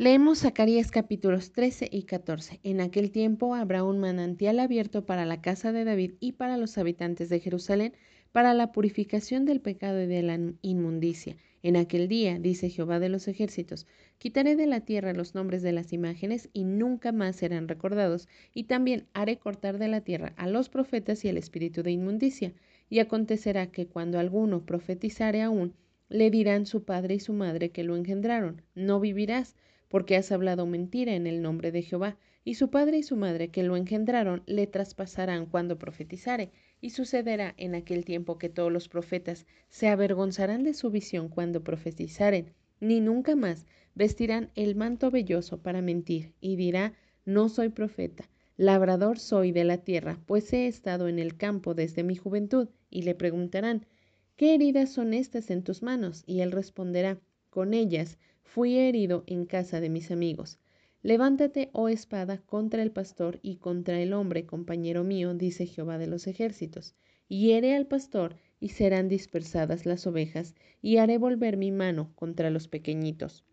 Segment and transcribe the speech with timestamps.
[0.00, 2.60] Leemos Zacarías capítulos 13 y 14.
[2.62, 6.78] En aquel tiempo habrá un manantial abierto para la casa de David y para los
[6.78, 7.94] habitantes de Jerusalén,
[8.30, 11.36] para la purificación del pecado y de la inmundicia.
[11.64, 13.88] En aquel día, dice Jehová de los ejércitos,
[14.18, 18.64] quitaré de la tierra los nombres de las imágenes y nunca más serán recordados, y
[18.64, 22.52] también haré cortar de la tierra a los profetas y el espíritu de inmundicia.
[22.88, 25.74] Y acontecerá que cuando alguno profetizare aún,
[26.08, 29.56] le dirán su padre y su madre que lo engendraron, no vivirás
[29.88, 33.48] porque has hablado mentira en el nombre de Jehová, y su padre y su madre
[33.48, 38.88] que lo engendraron le traspasarán cuando profetizare, y sucederá en aquel tiempo que todos los
[38.88, 45.60] profetas se avergonzarán de su visión cuando profetizaren, ni nunca más vestirán el manto velloso
[45.60, 46.94] para mentir, y dirá,
[47.24, 52.04] no soy profeta, labrador soy de la tierra, pues he estado en el campo desde
[52.04, 53.86] mi juventud, y le preguntarán,
[54.36, 56.22] ¿qué heridas son estas en tus manos?
[56.26, 57.18] Y él responderá,
[57.50, 60.58] con ellas fui herido en casa de mis amigos.
[61.02, 66.06] Levántate, oh espada, contra el pastor y contra el hombre, compañero mío, dice Jehová de
[66.06, 66.94] los ejércitos.
[67.28, 72.68] Hiere al pastor y serán dispersadas las ovejas, y haré volver mi mano contra los
[72.68, 73.44] pequeñitos.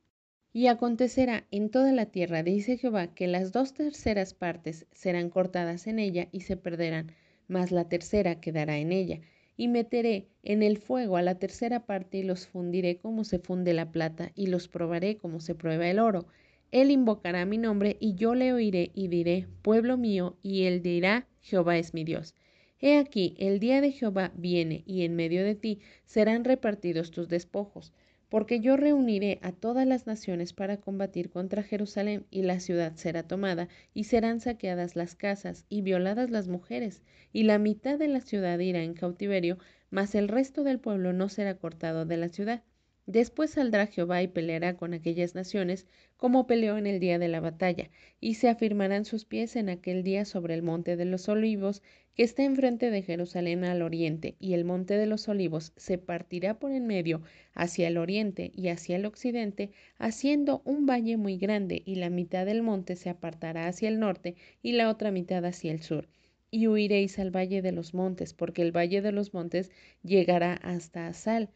[0.53, 5.87] Y acontecerá en toda la tierra, dice Jehová, que las dos terceras partes serán cortadas
[5.87, 7.11] en ella y se perderán,
[7.49, 9.19] mas la tercera quedará en ella,
[9.57, 13.73] y meteré en el fuego a la tercera parte y los fundiré como se funde
[13.73, 16.27] la plata y los probaré como se prueba el oro.
[16.71, 21.27] Él invocará mi nombre y yo le oiré y diré, pueblo mío, y él dirá,
[21.41, 22.35] Jehová es mi Dios.
[22.79, 27.29] He aquí, el día de Jehová viene, y en medio de ti serán repartidos tus
[27.29, 27.93] despojos
[28.29, 33.23] porque yo reuniré a todas las naciones para combatir contra Jerusalén, y la ciudad será
[33.23, 37.03] tomada, y serán saqueadas las casas, y violadas las mujeres,
[37.33, 39.57] y la mitad de la ciudad irá en cautiverio,
[39.89, 42.63] mas el resto del pueblo no será cortado de la ciudad.
[43.07, 45.85] Después saldrá Jehová y peleará con aquellas naciones,
[46.17, 50.01] como peleó en el día de la batalla, y se afirmarán sus pies en aquel
[50.01, 51.83] día sobre el monte de los olivos,
[52.15, 56.57] que está enfrente de Jerusalén al oriente, y el monte de los olivos se partirá
[56.57, 57.21] por en medio
[57.53, 59.69] hacia el oriente y hacia el occidente,
[59.99, 64.33] haciendo un valle muy grande, y la mitad del monte se apartará hacia el norte
[64.63, 66.07] y la otra mitad hacia el sur.
[66.49, 69.69] Y huiréis al valle de los montes, porque el valle de los montes
[70.01, 71.51] llegará hasta Asal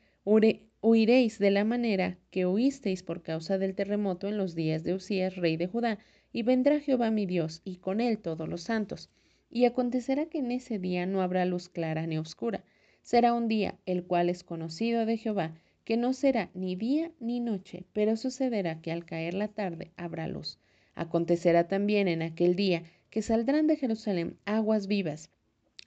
[0.81, 5.35] Huiréis de la manera que huisteis por causa del terremoto en los días de Usías,
[5.35, 5.99] rey de Judá,
[6.31, 9.09] y vendrá Jehová mi Dios, y con él todos los santos.
[9.49, 12.63] Y acontecerá que en ese día no habrá luz clara ni oscura.
[13.01, 15.53] Será un día el cual es conocido de Jehová,
[15.83, 20.29] que no será ni día ni noche, pero sucederá que al caer la tarde habrá
[20.29, 20.59] luz.
[20.95, 25.29] Acontecerá también en aquel día que saldrán de Jerusalén aguas vivas,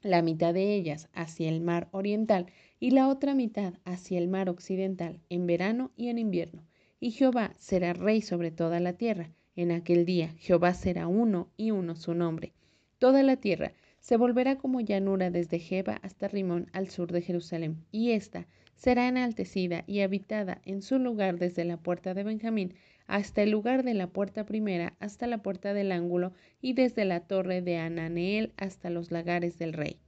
[0.03, 2.47] la mitad de ellas hacia el mar oriental
[2.82, 6.65] y la otra mitad hacia el mar occidental, en verano y en invierno.
[6.98, 9.31] Y Jehová será rey sobre toda la tierra.
[9.54, 12.54] En aquel día Jehová será uno y uno su nombre.
[12.98, 17.84] Toda la tierra se volverá como llanura desde Jeba hasta Rimón al sur de Jerusalén,
[17.92, 22.75] y ésta será enaltecida y habitada en su lugar desde la puerta de Benjamín
[23.06, 27.21] hasta el lugar de la puerta primera, hasta la puerta del ángulo, y desde la
[27.21, 30.00] torre de Ananeel hasta los lagares del rey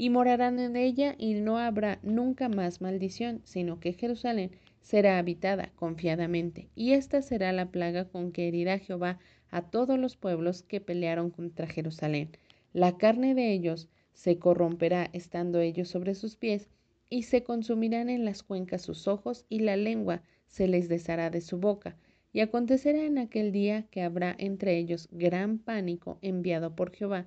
[0.00, 4.50] y morarán en ella y no habrá nunca más maldición, sino que Jerusalén
[4.80, 6.70] será habitada confiadamente.
[6.74, 9.18] Y esta será la plaga con que herirá Jehová
[9.50, 12.30] a todos los pueblos que pelearon contra Jerusalén.
[12.72, 16.70] La carne de ellos se corromperá estando ellos sobre sus pies,
[17.10, 21.42] y se consumirán en las cuencas sus ojos, y la lengua se les deshará de
[21.42, 21.94] su boca.
[22.32, 27.26] Y acontecerá en aquel día que habrá entre ellos gran pánico enviado por Jehová,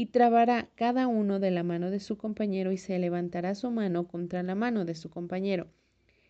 [0.00, 4.08] y trabará cada uno de la mano de su compañero y se levantará su mano
[4.08, 5.66] contra la mano de su compañero.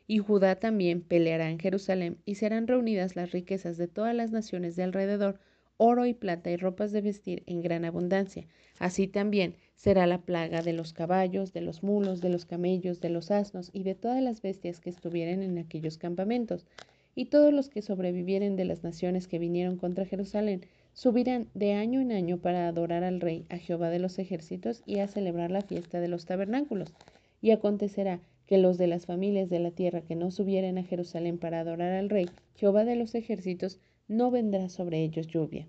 [0.08, 4.74] Y Judá también peleará en Jerusalén y serán reunidas las riquezas de todas las naciones
[4.74, 5.38] de alrededor,
[5.76, 8.48] oro y plata y ropas de vestir en gran abundancia.
[8.80, 13.10] Así también será la plaga de los caballos, de los mulos, de los camellos, de
[13.10, 16.66] los asnos y de todas las bestias que estuvieren en aquellos campamentos.
[17.14, 22.00] Y todos los que sobrevivieren de las naciones que vinieron contra Jerusalén Subirán de año
[22.00, 25.62] en año para adorar al Rey, a Jehová de los ejércitos, y a celebrar la
[25.62, 26.92] fiesta de los tabernáculos.
[27.40, 31.38] Y acontecerá que los de las familias de la tierra que no subieren a Jerusalén
[31.38, 32.26] para adorar al Rey,
[32.56, 33.78] Jehová de los ejércitos,
[34.08, 35.68] no vendrá sobre ellos lluvia.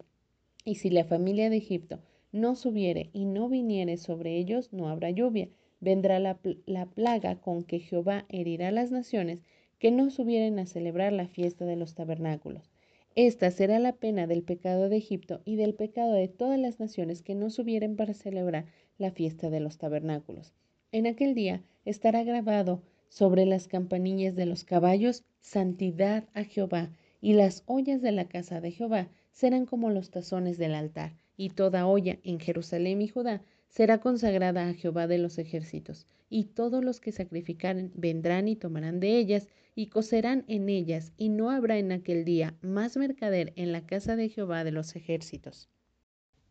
[0.65, 2.00] Y si la familia de Egipto
[2.31, 5.50] no subiere y no viniere sobre ellos, no habrá lluvia.
[5.79, 9.44] Vendrá la, la plaga con que Jehová herirá las naciones
[9.77, 12.70] que no subieren a celebrar la fiesta de los tabernáculos.
[13.15, 17.21] Esta será la pena del pecado de Egipto y del pecado de todas las naciones
[17.21, 18.65] que no subieren para celebrar
[18.97, 20.53] la fiesta de los tabernáculos.
[20.93, 27.33] En aquel día estará grabado sobre las campanillas de los caballos, santidad a Jehová, y
[27.33, 31.87] las ollas de la casa de Jehová serán como los tazones del altar, y toda
[31.87, 33.41] olla en Jerusalén y Judá
[33.71, 39.00] será consagrada a Jehová de los ejércitos, y todos los que sacrificaren vendrán y tomarán
[39.00, 43.71] de ellas, y cocerán en ellas, y no habrá en aquel día más mercader en
[43.71, 45.69] la casa de Jehová de los ejércitos.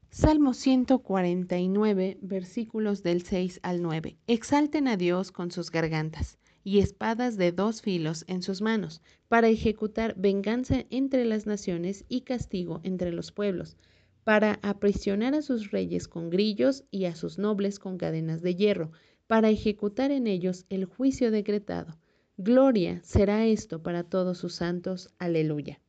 [0.09, 4.17] Salmo 149, versículos del 6 al 9.
[4.27, 9.49] Exalten a Dios con sus gargantas y espadas de dos filos en sus manos, para
[9.49, 13.77] ejecutar venganza entre las naciones y castigo entre los pueblos,
[14.25, 18.93] para aprisionar a sus reyes con grillos y a sus nobles con cadenas de hierro,
[19.27, 21.99] para ejecutar en ellos el juicio decretado.
[22.37, 25.11] Gloria será esto para todos sus santos.
[25.19, 25.81] Aleluya.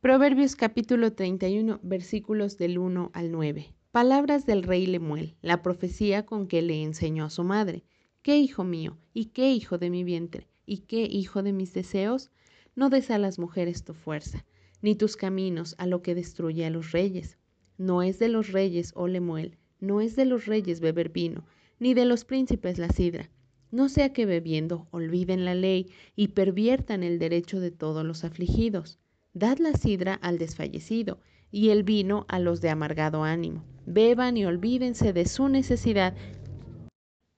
[0.00, 3.74] Proverbios capítulo 31 versículos del 1 al 9.
[3.90, 7.84] Palabras del rey Lemuel, la profecía con que le enseñó a su madre.
[8.20, 8.98] ¿Qué hijo mío?
[9.12, 10.46] ¿Y qué hijo de mi vientre?
[10.66, 12.30] ¿Y qué hijo de mis deseos?
[12.74, 14.44] No des a las mujeres tu fuerza,
[14.84, 17.38] ni tus caminos a lo que destruye a los reyes.
[17.78, 21.46] No es de los reyes, oh Lemuel, no es de los reyes beber vino,
[21.78, 23.30] ni de los príncipes la sidra.
[23.70, 28.98] No sea que bebiendo olviden la ley y perviertan el derecho de todos los afligidos.
[29.32, 31.18] Dad la sidra al desfallecido
[31.50, 33.64] y el vino a los de amargado ánimo.
[33.86, 36.14] Beban y olvídense de su necesidad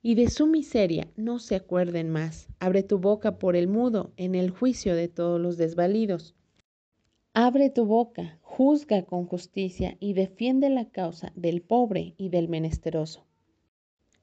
[0.03, 2.49] y de su miseria no se acuerden más.
[2.59, 6.35] Abre tu boca por el mudo en el juicio de todos los desvalidos.
[7.39, 13.27] Abre tu boca, juzga con justicia y defiende la causa del pobre y del menesteroso.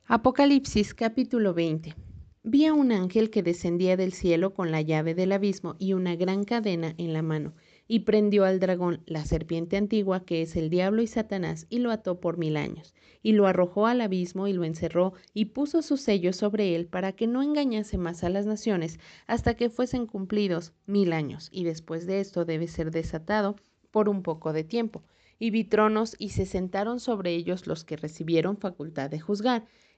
[0.05, 1.93] Apocalipsis capítulo 20.
[2.41, 6.15] Vi a un ángel que descendía del cielo con la llave del abismo y una
[6.15, 7.53] gran cadena en la mano
[7.87, 11.91] y prendió al dragón, la serpiente antigua, que es el diablo y Satanás, y lo
[11.91, 15.97] ató por mil años, y lo arrojó al abismo y lo encerró, y puso su
[15.97, 20.73] sello sobre él para que no engañase más a las naciones hasta que fuesen cumplidos
[20.85, 23.55] mil años, y después de esto debe ser desatado
[23.91, 25.03] por un poco de tiempo.
[25.39, 29.65] Y vi tronos y se sentaron sobre ellos los que recibieron facultad de juzgar,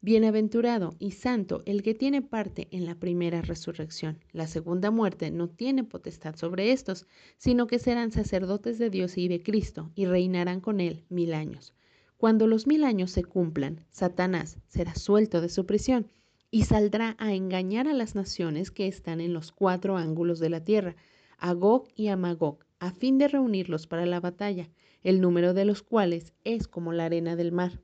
[0.00, 4.20] Bienaventurado y santo el que tiene parte en la primera resurrección.
[4.30, 9.26] La segunda muerte no tiene potestad sobre estos, sino que serán sacerdotes de Dios y
[9.26, 11.74] de Cristo, y reinarán con él mil años.
[12.16, 16.06] Cuando los mil años se cumplan, Satanás será suelto de su prisión
[16.52, 20.64] y saldrá a engañar a las naciones que están en los cuatro ángulos de la
[20.64, 20.94] tierra,
[21.38, 24.68] a Gog y a Magog, a fin de reunirlos para la batalla,
[25.02, 27.80] el número de los cuales es como la arena del mar.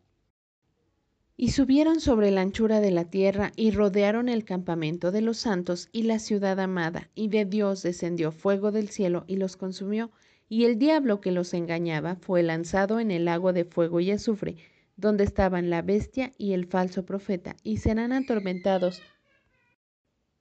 [1.36, 5.88] Y subieron sobre la anchura de la tierra y rodearon el campamento de los santos
[5.90, 10.12] y la ciudad amada, y de Dios descendió fuego del cielo y los consumió,
[10.48, 14.56] y el diablo que los engañaba fue lanzado en el lago de fuego y azufre,
[14.96, 19.02] donde estaban la bestia y el falso profeta, y serán atormentados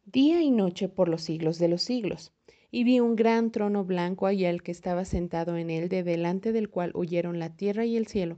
[0.06, 2.34] día y noche por los siglos de los siglos.
[2.70, 6.52] Y vi un gran trono blanco y el que estaba sentado en él, de delante
[6.52, 8.38] del cual huyeron la tierra y el cielo,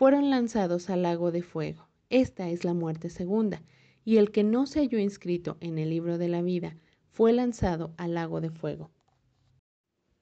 [0.00, 1.86] fueron lanzados al lago de fuego.
[2.08, 3.60] Esta es la muerte segunda,
[4.02, 6.74] y el que no se halló inscrito en el libro de la vida,
[7.10, 8.90] fue lanzado al lago de fuego.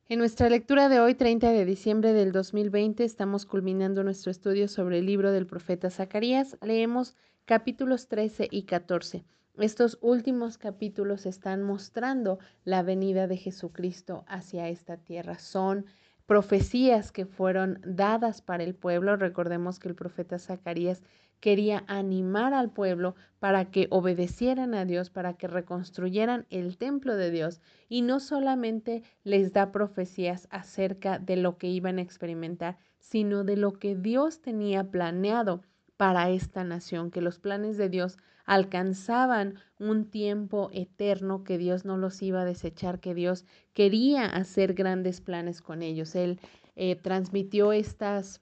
[0.09, 4.99] En nuestra lectura de hoy, 30 de diciembre del 2020, estamos culminando nuestro estudio sobre
[4.99, 6.59] el libro del profeta Zacarías.
[6.61, 9.23] Leemos capítulos 13 y 14.
[9.59, 15.39] Estos últimos capítulos están mostrando la venida de Jesucristo hacia esta tierra.
[15.39, 15.87] Son
[16.29, 19.17] profecías que fueron dadas para el pueblo.
[19.17, 21.03] Recordemos que el profeta Zacarías
[21.41, 27.31] quería animar al pueblo para que obedecieran a Dios, para que reconstruyeran el templo de
[27.31, 33.43] Dios y no solamente les da profecías acerca de lo que iban a experimentar, sino
[33.43, 35.63] de lo que Dios tenía planeado
[35.99, 41.99] para esta nación, que los planes de Dios alcanzaban un tiempo eterno, que Dios no
[41.99, 46.15] los iba a desechar, que Dios quería hacer grandes planes con ellos.
[46.15, 46.41] Él
[46.77, 48.41] eh, transmitió estas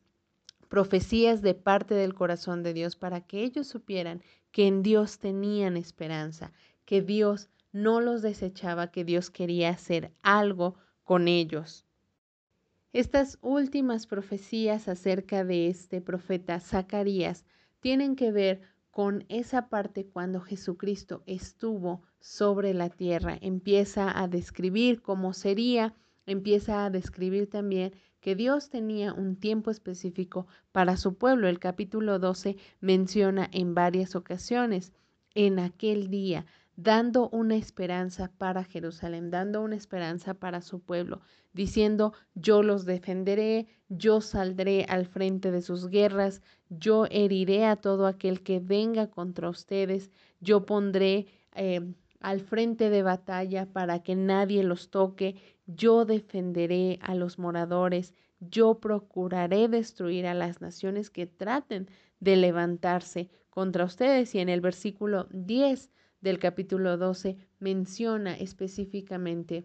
[0.69, 4.23] profecías de parte del corazón de Dios para que ellos supieran
[4.53, 6.53] que en Dios tenían esperanza,
[6.85, 11.86] que Dios no los desechaba, que Dios quería hacer algo con ellos.
[12.97, 17.45] Estas últimas profecías acerca de este profeta Zacarías
[17.81, 23.37] tienen que ver con esa parte cuando Jesucristo estuvo sobre la tierra.
[23.43, 30.47] Empieza a describir cómo sería, empieza a describir también que Dios tenía un tiempo específico
[30.73, 31.49] para su pueblo.
[31.49, 34.95] El capítulo 12 menciona en varias ocasiones,
[35.35, 36.47] en aquel día,
[36.77, 43.67] dando una esperanza para Jerusalén, dando una esperanza para su pueblo, diciendo, yo los defenderé,
[43.89, 49.49] yo saldré al frente de sus guerras, yo heriré a todo aquel que venga contra
[49.49, 51.81] ustedes, yo pondré eh,
[52.21, 58.81] al frente de batalla para que nadie los toque, yo defenderé a los moradores, yo
[58.81, 61.89] procuraré destruir a las naciones que traten
[62.21, 64.35] de levantarse contra ustedes.
[64.35, 65.91] Y en el versículo 10
[66.27, 69.65] del capítulo 12 menciona específicamente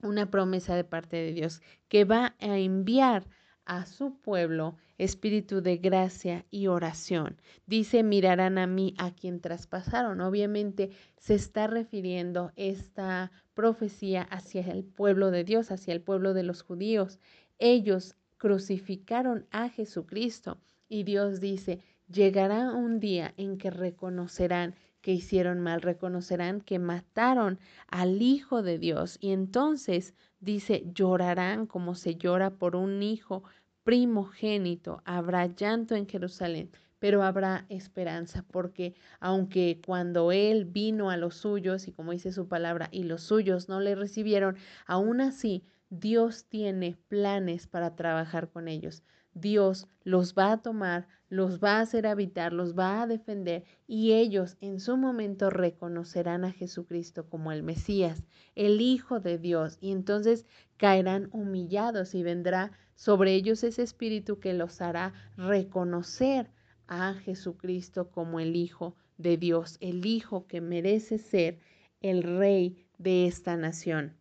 [0.00, 3.26] una promesa de parte de Dios que va a enviar
[3.64, 7.38] a su pueblo espíritu de gracia y oración.
[7.66, 10.20] Dice, mirarán a mí a quien traspasaron.
[10.20, 16.44] Obviamente se está refiriendo esta profecía hacia el pueblo de Dios, hacia el pueblo de
[16.44, 17.18] los judíos.
[17.58, 25.60] Ellos crucificaron a Jesucristo y Dios dice, llegará un día en que reconocerán que hicieron
[25.60, 32.50] mal, reconocerán que mataron al Hijo de Dios y entonces dice, llorarán como se llora
[32.50, 33.42] por un hijo
[33.84, 41.36] primogénito, habrá llanto en Jerusalén, pero habrá esperanza, porque aunque cuando Él vino a los
[41.36, 46.44] suyos, y como dice su palabra, y los suyos no le recibieron, aún así Dios
[46.46, 49.02] tiene planes para trabajar con ellos.
[49.34, 54.12] Dios los va a tomar, los va a hacer habitar, los va a defender y
[54.12, 58.24] ellos en su momento reconocerán a Jesucristo como el Mesías,
[58.56, 60.46] el Hijo de Dios, y entonces
[60.76, 66.50] caerán humillados y vendrá sobre ellos ese espíritu que los hará reconocer
[66.88, 71.60] a Jesucristo como el Hijo de Dios, el Hijo que merece ser
[72.00, 74.16] el Rey de esta nación.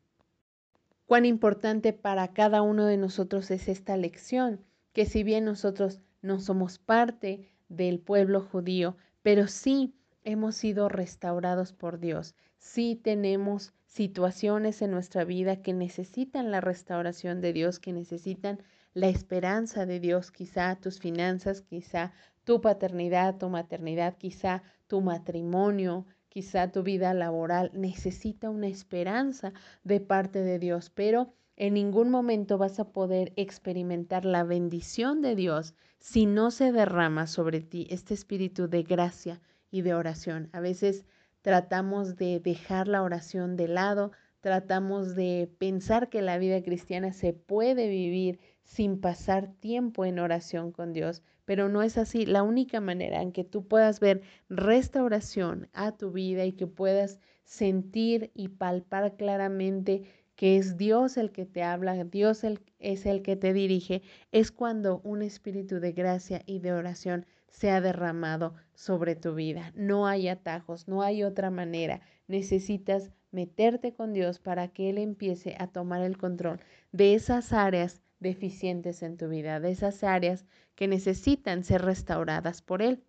[1.08, 4.64] Cuán importante para cada uno de nosotros es esta lección
[5.00, 11.72] que si bien nosotros no somos parte del pueblo judío, pero sí hemos sido restaurados
[11.72, 17.94] por Dios, sí tenemos situaciones en nuestra vida que necesitan la restauración de Dios, que
[17.94, 18.62] necesitan
[18.94, 22.12] la esperanza de Dios, quizá tus finanzas, quizá
[22.44, 29.52] tu paternidad, tu maternidad, quizá tu matrimonio, quizá tu vida laboral necesita una esperanza
[29.84, 35.36] de parte de Dios, pero en ningún momento vas a poder experimentar la bendición de
[35.36, 40.50] Dios si no se derrama sobre ti este espíritu de gracia y de oración.
[40.54, 41.06] A veces
[41.42, 47.34] tratamos de dejar la oración de lado, tratamos de pensar que la vida cristiana se
[47.34, 52.28] puede vivir sin pasar tiempo en oración con Dios, pero no es así.
[52.28, 57.18] La única manera en que tú puedas ver restauración a tu vida y que puedas
[57.44, 60.04] sentir y palpar claramente
[60.36, 62.44] que es Dios el que te habla, Dios
[62.78, 67.72] es el que te dirige, es cuando un espíritu de gracia y de oración se
[67.72, 69.72] ha derramado sobre tu vida.
[69.74, 72.02] No hay atajos, no hay otra manera.
[72.28, 76.60] Necesitas meterte con Dios para que Él empiece a tomar el control
[76.92, 80.46] de esas áreas deficientes en tu vida, de esas áreas
[80.76, 83.04] que necesitan ser restauradas por Él.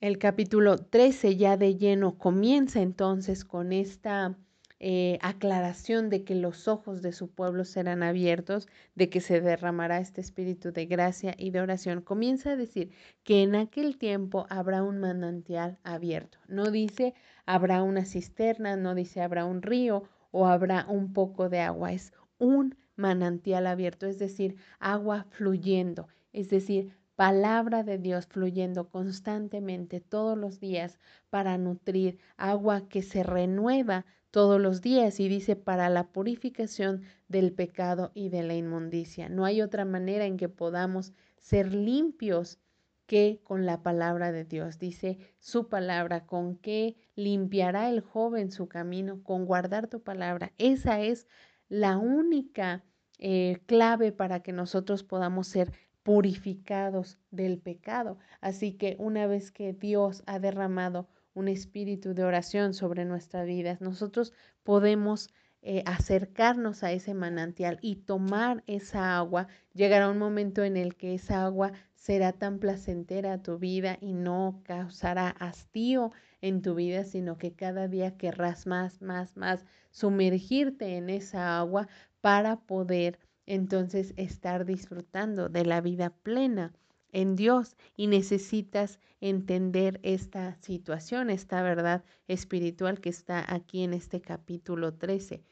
[0.00, 4.36] El capítulo 13 ya de lleno comienza entonces con esta
[4.84, 8.66] eh, aclaración de que los ojos de su pueblo serán abiertos,
[8.96, 12.90] de que se derramará este espíritu de gracia y de oración, comienza a decir
[13.22, 16.38] que en aquel tiempo habrá un manantial abierto.
[16.48, 17.14] No dice
[17.46, 20.02] habrá una cisterna, no dice habrá un río
[20.32, 26.50] o habrá un poco de agua, es un manantial abierto, es decir, agua fluyendo, es
[26.50, 30.98] decir, palabra de Dios fluyendo constantemente todos los días
[31.30, 37.52] para nutrir, agua que se renueva todos los días y dice para la purificación del
[37.52, 39.28] pecado y de la inmundicia.
[39.28, 42.58] No hay otra manera en que podamos ser limpios
[43.06, 44.78] que con la palabra de Dios.
[44.78, 50.52] Dice su palabra, con que limpiará el joven su camino, con guardar tu palabra.
[50.56, 51.26] Esa es
[51.72, 52.84] la única
[53.18, 58.18] eh, clave para que nosotros podamos ser purificados del pecado.
[58.42, 63.78] Así que una vez que Dios ha derramado un espíritu de oración sobre nuestra vida,
[63.80, 65.30] nosotros podemos
[65.62, 69.48] eh, acercarnos a ese manantial y tomar esa agua.
[69.72, 74.60] Llegará un momento en el que esa agua será tan placentera tu vida y no
[74.64, 81.10] causará hastío en tu vida, sino que cada día querrás más, más, más sumergirte en
[81.10, 81.86] esa agua
[82.20, 86.72] para poder entonces estar disfrutando de la vida plena
[87.12, 94.20] en Dios y necesitas entender esta situación, esta verdad espiritual que está aquí en este
[94.20, 95.44] capítulo 13.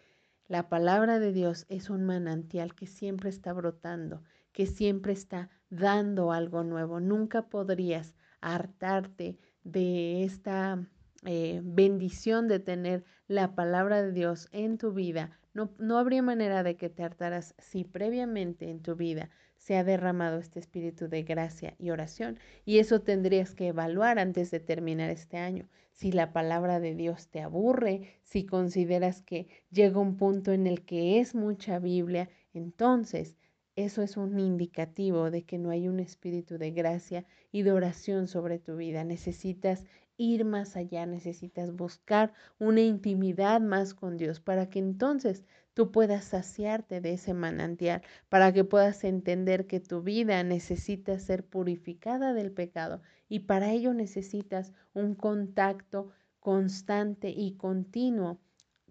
[0.51, 6.33] La palabra de Dios es un manantial que siempre está brotando, que siempre está dando
[6.33, 6.99] algo nuevo.
[6.99, 10.85] Nunca podrías hartarte de esta
[11.25, 15.39] eh, bendición de tener la palabra de Dios en tu vida.
[15.55, 19.31] No, no habría manera de que te hartaras si previamente en tu vida
[19.61, 22.39] se ha derramado este espíritu de gracia y oración.
[22.65, 25.69] Y eso tendrías que evaluar antes de terminar este año.
[25.93, 30.87] Si la palabra de Dios te aburre, si consideras que llega un punto en el
[30.87, 33.37] que es mucha Biblia, entonces
[33.77, 38.29] eso es un indicativo de que no hay un espíritu de gracia y de oración
[38.29, 39.05] sobre tu vida.
[39.05, 39.85] Necesitas
[40.21, 46.27] ir más allá, necesitas buscar una intimidad más con Dios para que entonces tú puedas
[46.27, 52.53] saciarte de ese manantial, para que puedas entender que tu vida necesita ser purificada del
[52.53, 53.01] pecado
[53.31, 58.39] y para ello necesitas un contacto constante y continuo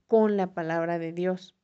[0.08, 1.56] con la palabra de Dios.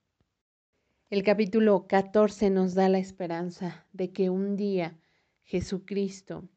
[1.10, 4.96] El capítulo 14 nos da la esperanza de que un día
[5.44, 6.48] Jesucristo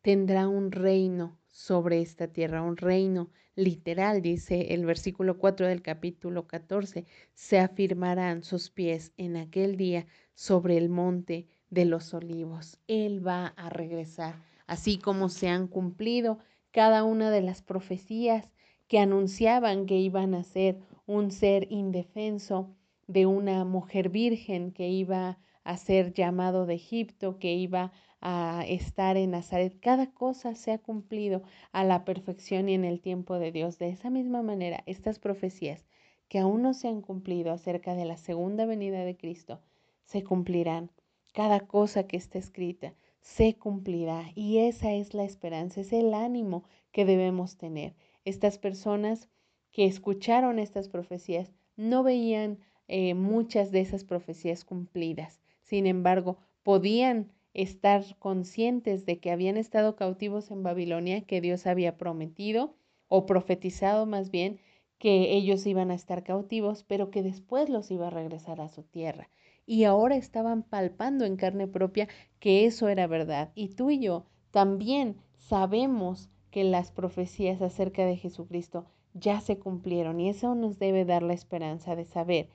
[0.00, 6.46] tendrá un reino sobre esta tierra, un reino literal, dice el versículo 4 del capítulo
[6.46, 7.04] 14,
[7.34, 12.78] se afirmarán sus pies en aquel día sobre el monte de los olivos.
[12.88, 14.34] Él va a regresar,
[14.66, 16.38] así como se han cumplido
[16.70, 18.50] cada una de las profecías
[18.88, 22.74] que anunciaban que iban a ser un ser indefenso
[23.06, 29.16] de una mujer virgen que iba a ser llamado de Egipto, que iba a estar
[29.16, 29.78] en Nazaret.
[29.80, 33.78] Cada cosa se ha cumplido a la perfección y en el tiempo de Dios.
[33.78, 35.86] De esa misma manera, estas profecías
[36.28, 39.60] que aún no se han cumplido acerca de la segunda venida de Cristo,
[40.04, 40.90] se cumplirán.
[41.32, 46.64] Cada cosa que está escrita se cumplirá y esa es la esperanza, es el ánimo
[46.92, 47.94] que debemos tener.
[48.24, 49.28] Estas personas
[49.70, 55.40] que escucharon estas profecías no veían eh, muchas de esas profecías cumplidas.
[55.62, 61.96] Sin embargo, podían estar conscientes de que habían estado cautivos en Babilonia, que Dios había
[61.96, 62.74] prometido
[63.08, 64.60] o profetizado más bien
[64.98, 68.82] que ellos iban a estar cautivos, pero que después los iba a regresar a su
[68.82, 69.30] tierra.
[69.66, 72.08] Y ahora estaban palpando en carne propia
[72.38, 73.50] que eso era verdad.
[73.54, 78.84] Y tú y yo también sabemos que las profecías acerca de Jesucristo
[79.14, 82.48] ya se cumplieron y eso nos debe dar la esperanza de saber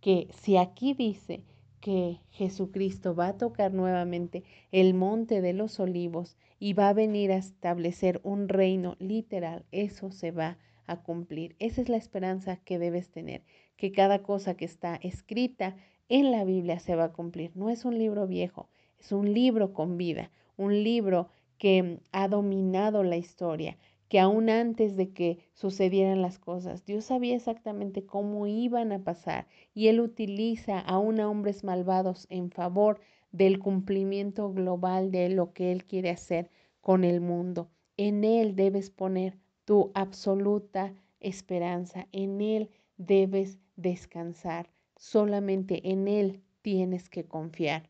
[0.00, 1.44] que si aquí dice
[1.82, 7.32] que Jesucristo va a tocar nuevamente el monte de los olivos y va a venir
[7.32, 11.56] a establecer un reino literal, eso se va a cumplir.
[11.58, 13.42] Esa es la esperanza que debes tener,
[13.76, 15.74] que cada cosa que está escrita
[16.08, 17.50] en la Biblia se va a cumplir.
[17.56, 18.68] No es un libro viejo,
[19.00, 23.76] es un libro con vida, un libro que ha dominado la historia,
[24.12, 29.46] que aún antes de que sucedieran las cosas, Dios sabía exactamente cómo iban a pasar
[29.72, 35.72] y Él utiliza aún a hombres malvados en favor del cumplimiento global de lo que
[35.72, 36.50] Él quiere hacer
[36.82, 37.70] con el mundo.
[37.96, 47.08] En Él debes poner tu absoluta esperanza, en Él debes descansar, solamente en Él tienes
[47.08, 47.88] que confiar.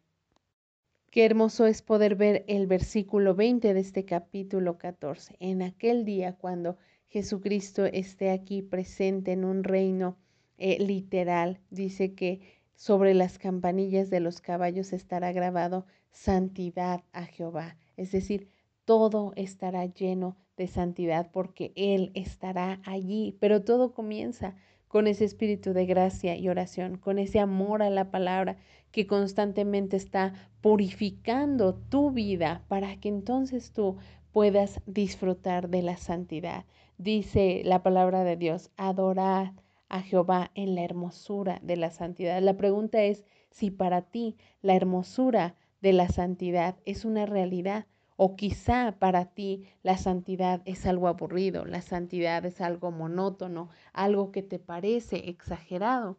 [1.12, 5.37] Qué hermoso es poder ver el versículo 20 de este capítulo 14.
[5.40, 10.16] En aquel día cuando Jesucristo esté aquí presente en un reino
[10.57, 12.40] eh, literal, dice que
[12.75, 17.77] sobre las campanillas de los caballos estará grabado santidad a Jehová.
[17.98, 18.48] Es decir,
[18.87, 23.37] todo estará lleno de santidad porque Él estará allí.
[23.38, 24.57] Pero todo comienza
[24.92, 28.59] con ese espíritu de gracia y oración, con ese amor a la palabra
[28.90, 33.96] que constantemente está purificando tu vida para que entonces tú
[34.33, 36.66] puedas disfrutar de la santidad.
[36.98, 39.55] Dice la palabra de Dios, adorad
[39.88, 42.42] a Jehová en la hermosura de la santidad.
[42.42, 47.87] La pregunta es si para ti la hermosura de la santidad es una realidad
[48.24, 54.30] o quizá para ti la santidad es algo aburrido, la santidad es algo monótono, algo
[54.30, 56.18] que te parece exagerado.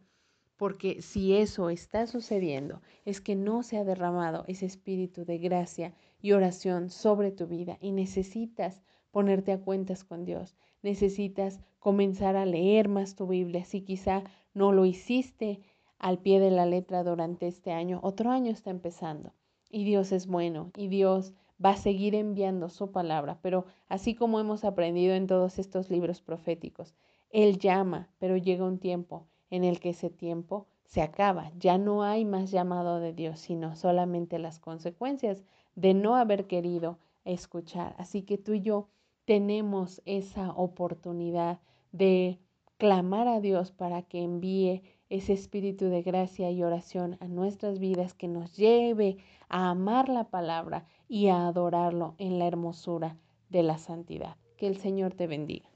[0.58, 5.94] Porque si eso está sucediendo, es que no se ha derramado ese espíritu de gracia
[6.20, 10.58] y oración sobre tu vida y necesitas ponerte a cuentas con Dios.
[10.82, 13.64] Necesitas comenzar a leer más tu Biblia.
[13.64, 15.62] Si quizá no lo hiciste
[15.98, 19.32] al pie de la letra durante este año, otro año está empezando.
[19.70, 24.40] Y Dios es bueno y Dios va a seguir enviando su palabra, pero así como
[24.40, 26.94] hemos aprendido en todos estos libros proféticos,
[27.30, 32.02] Él llama, pero llega un tiempo en el que ese tiempo se acaba, ya no
[32.02, 35.42] hay más llamado de Dios, sino solamente las consecuencias
[35.74, 37.94] de no haber querido escuchar.
[37.98, 38.88] Así que tú y yo
[39.24, 41.60] tenemos esa oportunidad
[41.92, 42.38] de
[42.76, 48.14] clamar a Dios para que envíe ese espíritu de gracia y oración a nuestras vidas
[48.14, 53.16] que nos lleve a amar la palabra y a adorarlo en la hermosura
[53.48, 54.34] de la santidad.
[54.56, 55.70] Que el Señor te bendiga.